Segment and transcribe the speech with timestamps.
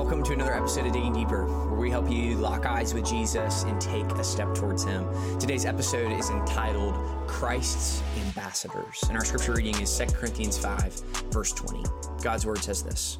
[0.00, 3.64] Welcome to another episode of Digging Deeper, where we help you lock eyes with Jesus
[3.64, 5.06] and take a step towards Him.
[5.38, 6.94] Today's episode is entitled
[7.28, 10.94] Christ's Ambassadors, and our scripture reading is 2 Corinthians 5,
[11.30, 11.84] verse 20.
[12.22, 13.18] God's word says this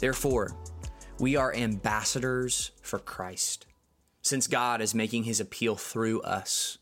[0.00, 0.56] Therefore,
[1.18, 3.66] we are ambassadors for Christ.
[4.22, 6.78] Since God is making His appeal through us,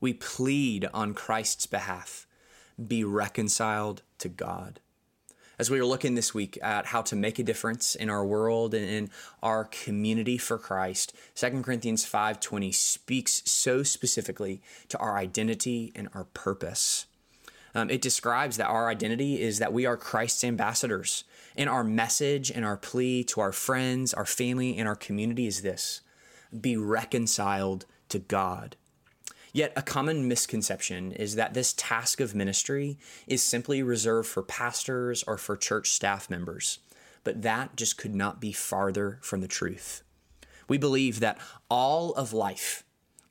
[0.00, 2.26] we plead on Christ's behalf
[2.88, 4.80] be reconciled to God
[5.58, 8.74] as we are looking this week at how to make a difference in our world
[8.74, 9.10] and in
[9.42, 16.24] our community for Christ, 2 Corinthians 5:20 speaks so specifically to our identity and our
[16.24, 17.06] purpose.
[17.74, 21.24] Um, it describes that our identity is that we are Christ's ambassadors,
[21.56, 25.62] and our message and our plea to our friends, our family, and our community is
[25.62, 26.00] this:
[26.60, 28.76] be reconciled to God.
[29.54, 35.22] Yet, a common misconception is that this task of ministry is simply reserved for pastors
[35.28, 36.80] or for church staff members.
[37.22, 40.02] But that just could not be farther from the truth.
[40.68, 41.38] We believe that
[41.70, 42.82] all of life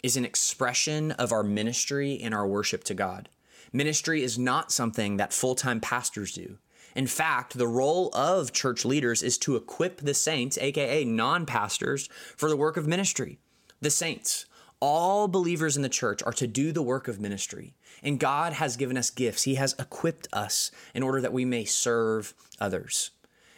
[0.02, 3.28] is an expression of our ministry and our worship to God.
[3.74, 6.58] Ministry is not something that full time pastors do.
[6.96, 12.08] In fact, the role of church leaders is to equip the saints, aka non pastors,
[12.38, 13.40] for the work of ministry.
[13.82, 14.46] The saints,
[14.86, 17.74] all believers in the church are to do the work of ministry.
[18.04, 19.44] And God has given us gifts.
[19.44, 23.12] He has equipped us in order that we may serve others.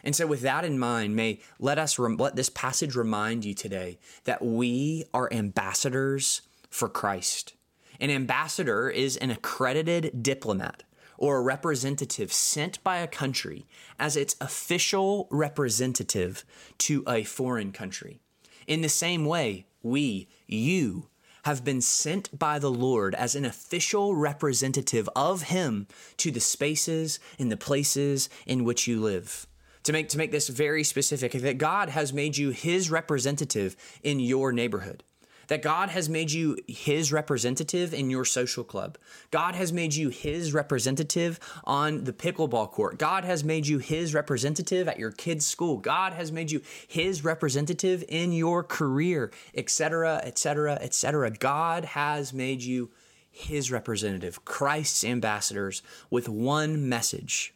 [0.03, 3.97] And so with that in mind, may let us let this passage remind you today
[4.25, 7.55] that we are ambassadors for Christ.
[7.99, 10.83] An ambassador is an accredited diplomat
[11.17, 13.65] or a representative sent by a country
[13.97, 16.45] as its official representative
[16.77, 18.19] to a foreign country.
[18.67, 21.07] In the same way, we, you,
[21.45, 27.19] have been sent by the Lord as an official representative of Him to the spaces
[27.37, 29.45] and the places in which you live.
[29.83, 34.19] To make, to make this very specific, that God has made you His representative in
[34.19, 35.03] your neighborhood
[35.47, 38.97] that God has made you his representative in your social club.
[39.31, 42.97] God has made you his representative on the pickleball court.
[42.97, 45.77] God has made you his representative at your kids' school.
[45.77, 51.31] God has made you his representative in your career, etc., etc., etc.
[51.31, 52.91] God has made you
[53.31, 57.53] his representative, Christ's ambassadors with one message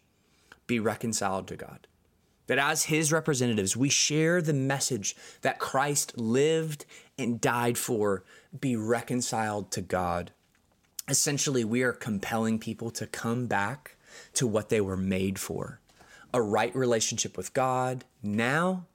[0.68, 1.88] be reconciled to God
[2.50, 6.84] that as his representatives, we share the message that Christ lived
[7.16, 8.24] and died for,
[8.60, 10.32] be reconciled to God.
[11.08, 13.98] Essentially, we are compelling people to come back
[14.34, 15.80] to what they were made for
[16.34, 18.88] a right relationship with God now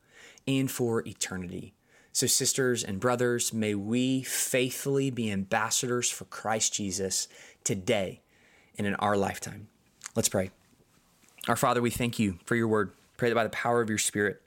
[0.49, 1.75] and for eternity.
[2.13, 7.29] So, sisters and brothers, may we faithfully be ambassadors for Christ Jesus
[7.63, 8.21] today
[8.77, 9.69] and in our lifetime.
[10.17, 10.51] Let's pray.
[11.47, 12.91] Our Father, we thank you for your word.
[13.17, 14.43] Pray that by the power of your Spirit,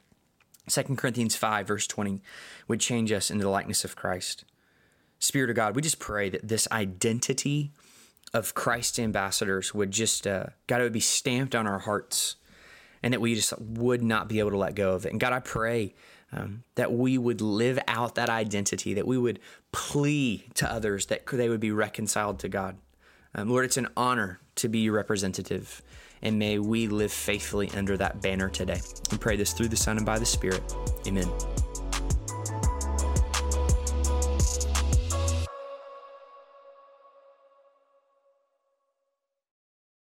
[0.69, 2.21] 2 Corinthians 5, verse 20,
[2.67, 4.43] would change us into the likeness of Christ.
[5.19, 7.71] Spirit of God, we just pray that this identity
[8.33, 12.35] of Christ's ambassadors would just, uh, God, it would be stamped on our hearts
[13.01, 15.11] and that we just would not be able to let go of it.
[15.11, 15.93] And God, I pray
[16.31, 19.39] um, that we would live out that identity, that we would
[19.71, 22.77] plea to others that they would be reconciled to God.
[23.33, 25.81] Um, Lord, it's an honor to be your representative
[26.21, 28.81] and may we live faithfully under that banner today.
[29.11, 30.61] We pray this through the Son and by the Spirit.
[31.07, 31.29] Amen.